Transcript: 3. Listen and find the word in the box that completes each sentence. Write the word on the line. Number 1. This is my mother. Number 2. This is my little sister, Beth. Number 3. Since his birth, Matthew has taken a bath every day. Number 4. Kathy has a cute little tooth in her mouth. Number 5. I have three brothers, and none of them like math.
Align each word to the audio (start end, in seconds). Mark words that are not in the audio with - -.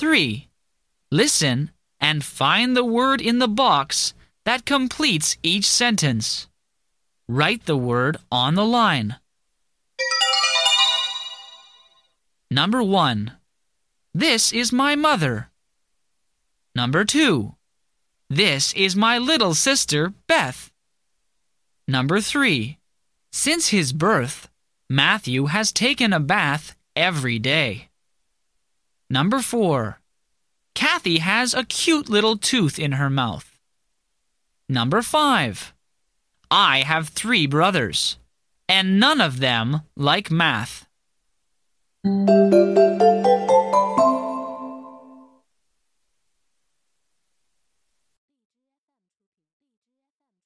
3. 0.00 0.48
Listen 1.10 1.72
and 2.00 2.24
find 2.24 2.74
the 2.74 2.86
word 2.86 3.20
in 3.20 3.38
the 3.38 3.46
box 3.46 4.14
that 4.46 4.64
completes 4.64 5.36
each 5.42 5.66
sentence. 5.66 6.48
Write 7.28 7.66
the 7.66 7.76
word 7.76 8.16
on 8.32 8.54
the 8.54 8.64
line. 8.64 9.16
Number 12.50 12.82
1. 12.82 13.32
This 14.14 14.54
is 14.54 14.72
my 14.72 14.94
mother. 14.94 15.50
Number 16.74 17.04
2. 17.04 17.54
This 18.30 18.72
is 18.72 18.96
my 18.96 19.18
little 19.18 19.52
sister, 19.52 20.14
Beth. 20.26 20.72
Number 21.86 22.22
3. 22.22 22.78
Since 23.32 23.68
his 23.68 23.92
birth, 23.92 24.48
Matthew 24.88 25.46
has 25.46 25.72
taken 25.72 26.14
a 26.14 26.20
bath 26.20 26.74
every 26.96 27.38
day. 27.38 27.89
Number 29.12 29.40
4. 29.40 29.98
Kathy 30.76 31.18
has 31.18 31.52
a 31.52 31.64
cute 31.64 32.08
little 32.08 32.36
tooth 32.36 32.78
in 32.78 32.92
her 32.92 33.10
mouth. 33.10 33.58
Number 34.68 35.02
5. 35.02 35.74
I 36.48 36.82
have 36.82 37.08
three 37.08 37.48
brothers, 37.48 38.18
and 38.68 39.00
none 39.00 39.20
of 39.20 39.40
them 39.40 39.82
like 39.96 40.30
math. 40.30 40.86